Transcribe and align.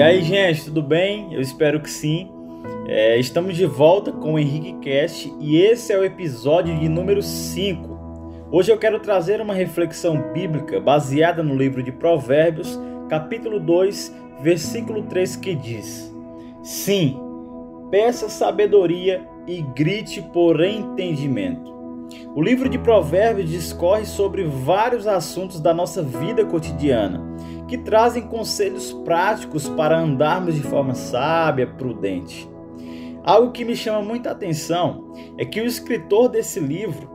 E 0.00 0.02
aí, 0.02 0.22
gente, 0.22 0.64
tudo 0.64 0.82
bem? 0.82 1.28
Eu 1.30 1.42
espero 1.42 1.78
que 1.78 1.90
sim. 1.90 2.32
É, 2.88 3.18
estamos 3.18 3.54
de 3.54 3.66
volta 3.66 4.10
com 4.10 4.32
o 4.32 4.38
Henrique 4.38 4.72
Cast 4.80 5.30
e 5.38 5.60
esse 5.60 5.92
é 5.92 5.98
o 5.98 6.02
episódio 6.02 6.74
de 6.78 6.88
número 6.88 7.20
5. 7.20 8.48
Hoje 8.50 8.72
eu 8.72 8.78
quero 8.78 8.98
trazer 8.98 9.42
uma 9.42 9.52
reflexão 9.52 10.32
bíblica 10.32 10.80
baseada 10.80 11.42
no 11.42 11.54
livro 11.54 11.82
de 11.82 11.92
Provérbios, 11.92 12.80
capítulo 13.10 13.60
2, 13.60 14.16
versículo 14.40 15.02
3, 15.02 15.36
que 15.36 15.54
diz: 15.54 16.10
Sim, 16.62 17.20
peça 17.90 18.30
sabedoria 18.30 19.22
e 19.46 19.60
grite 19.60 20.22
por 20.32 20.64
entendimento. 20.64 21.70
O 22.34 22.40
livro 22.40 22.70
de 22.70 22.78
Provérbios 22.78 23.50
discorre 23.50 24.06
sobre 24.06 24.44
vários 24.44 25.06
assuntos 25.06 25.60
da 25.60 25.74
nossa 25.74 26.02
vida 26.02 26.42
cotidiana, 26.46 27.29
que 27.70 27.78
trazem 27.78 28.24
conselhos 28.24 28.92
práticos 29.04 29.68
para 29.68 29.96
andarmos 29.96 30.56
de 30.56 30.60
forma 30.60 30.92
sábia, 30.92 31.68
prudente. 31.68 32.50
Algo 33.22 33.52
que 33.52 33.64
me 33.64 33.76
chama 33.76 34.02
muita 34.02 34.32
atenção 34.32 35.14
é 35.38 35.44
que 35.44 35.60
o 35.60 35.64
escritor 35.64 36.28
desse 36.28 36.58
livro 36.58 37.08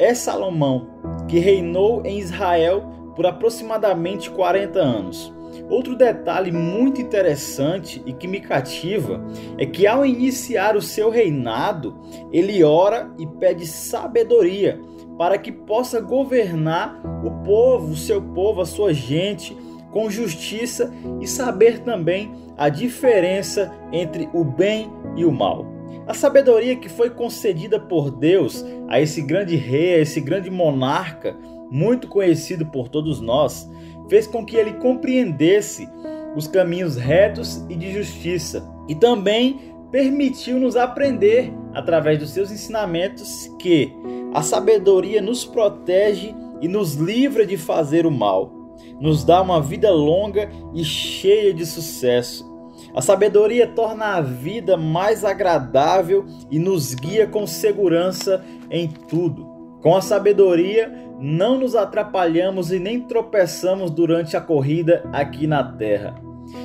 é 0.00 0.12
Salomão, 0.12 0.88
que 1.28 1.38
reinou 1.38 2.04
em 2.04 2.18
Israel 2.18 3.12
por 3.14 3.24
aproximadamente 3.24 4.28
40 4.32 4.80
anos. 4.80 5.32
Outro 5.68 5.94
detalhe 5.94 6.50
muito 6.50 7.00
interessante 7.00 8.02
e 8.04 8.12
que 8.12 8.26
me 8.26 8.40
cativa 8.40 9.24
é 9.58 9.64
que 9.64 9.86
ao 9.86 10.04
iniciar 10.04 10.76
o 10.76 10.82
seu 10.82 11.08
reinado, 11.08 11.96
ele 12.32 12.64
ora 12.64 13.12
e 13.16 13.28
pede 13.28 13.64
sabedoria 13.64 14.80
para 15.16 15.38
que 15.38 15.52
possa 15.52 16.00
governar 16.00 17.00
o 17.24 17.30
povo, 17.44 17.92
o 17.92 17.96
seu 17.96 18.20
povo, 18.20 18.60
a 18.60 18.66
sua 18.66 18.92
gente 18.92 19.56
com 19.90 20.10
justiça 20.10 20.92
e 21.20 21.26
saber 21.26 21.80
também 21.80 22.32
a 22.56 22.68
diferença 22.68 23.72
entre 23.92 24.28
o 24.32 24.44
bem 24.44 24.90
e 25.16 25.24
o 25.24 25.32
mal. 25.32 25.66
A 26.06 26.14
sabedoria 26.14 26.76
que 26.76 26.88
foi 26.88 27.10
concedida 27.10 27.78
por 27.78 28.10
Deus 28.10 28.64
a 28.88 29.00
esse 29.00 29.22
grande 29.22 29.56
rei, 29.56 29.94
a 29.94 29.98
esse 29.98 30.20
grande 30.20 30.50
monarca, 30.50 31.36
muito 31.70 32.08
conhecido 32.08 32.66
por 32.66 32.88
todos 32.88 33.20
nós, 33.20 33.70
fez 34.08 34.26
com 34.26 34.44
que 34.44 34.56
ele 34.56 34.72
compreendesse 34.74 35.88
os 36.34 36.46
caminhos 36.46 36.96
retos 36.96 37.64
e 37.68 37.76
de 37.76 37.92
justiça 37.92 38.68
e 38.88 38.94
também 38.94 39.72
permitiu-nos 39.90 40.76
aprender 40.76 41.52
através 41.74 42.18
dos 42.18 42.30
seus 42.30 42.50
ensinamentos 42.50 43.48
que 43.58 43.92
a 44.32 44.42
sabedoria 44.42 45.20
nos 45.20 45.44
protege 45.44 46.34
e 46.60 46.68
nos 46.68 46.94
livra 46.94 47.44
de 47.46 47.56
fazer 47.56 48.06
o 48.06 48.10
mal, 48.10 48.52
nos 49.00 49.24
dá 49.24 49.40
uma 49.40 49.60
vida 49.60 49.90
longa 49.90 50.50
e 50.74 50.84
cheia 50.84 51.52
de 51.52 51.64
sucesso. 51.64 52.48
A 52.94 53.00
sabedoria 53.00 53.66
torna 53.66 54.16
a 54.16 54.20
vida 54.20 54.76
mais 54.76 55.24
agradável 55.24 56.26
e 56.50 56.58
nos 56.58 56.94
guia 56.94 57.26
com 57.26 57.46
segurança 57.46 58.44
em 58.70 58.88
tudo. 58.88 59.48
Com 59.80 59.96
a 59.96 60.00
sabedoria, 60.00 60.92
não 61.18 61.58
nos 61.58 61.76
atrapalhamos 61.76 62.72
e 62.72 62.78
nem 62.78 63.00
tropeçamos 63.00 63.90
durante 63.90 64.36
a 64.36 64.40
corrida 64.40 65.08
aqui 65.12 65.46
na 65.46 65.62
terra. 65.62 66.14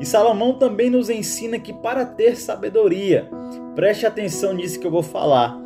E 0.00 0.06
Salomão 0.06 0.54
também 0.54 0.90
nos 0.90 1.08
ensina 1.08 1.58
que 1.58 1.72
para 1.72 2.04
ter 2.04 2.36
sabedoria, 2.36 3.30
preste 3.74 4.06
atenção 4.06 4.52
nisso 4.52 4.80
que 4.80 4.86
eu 4.86 4.90
vou 4.90 5.02
falar, 5.02 5.56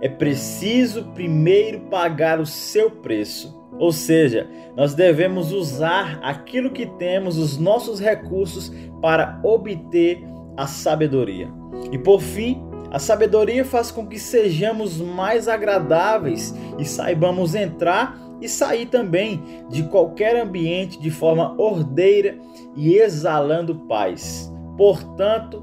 é 0.00 0.08
preciso 0.08 1.04
primeiro 1.14 1.80
pagar 1.90 2.40
o 2.40 2.46
seu 2.46 2.90
preço. 2.90 3.58
Ou 3.78 3.92
seja, 3.92 4.48
nós 4.76 4.94
devemos 4.94 5.52
usar 5.52 6.18
aquilo 6.22 6.70
que 6.70 6.86
temos, 6.86 7.38
os 7.38 7.58
nossos 7.58 8.00
recursos, 8.00 8.72
para 9.00 9.40
obter 9.42 10.24
a 10.56 10.66
sabedoria. 10.66 11.48
E 11.92 11.98
por 11.98 12.20
fim, 12.20 12.60
a 12.90 12.98
sabedoria 12.98 13.64
faz 13.64 13.90
com 13.90 14.06
que 14.06 14.18
sejamos 14.18 15.00
mais 15.00 15.46
agradáveis 15.46 16.54
e 16.78 16.84
saibamos 16.84 17.54
entrar 17.54 18.18
e 18.40 18.48
sair 18.48 18.86
também 18.86 19.42
de 19.68 19.82
qualquer 19.84 20.36
ambiente 20.36 20.98
de 21.00 21.10
forma 21.10 21.54
ordeira 21.60 22.38
e 22.74 22.94
exalando 22.94 23.74
paz. 23.86 24.52
Portanto, 24.76 25.62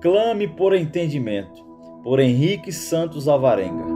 clame 0.00 0.48
por 0.48 0.74
entendimento. 0.74 1.63
Por 2.04 2.20
Henrique 2.20 2.70
Santos 2.70 3.26
Alvarenga. 3.26 3.93